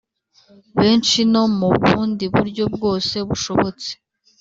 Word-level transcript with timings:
benshi 0.79 1.19
no 1.33 1.43
mu 1.57 1.69
bundi 1.81 2.25
buryo 2.33 2.63
bwose 2.75 3.15
bushobotse 3.27 3.89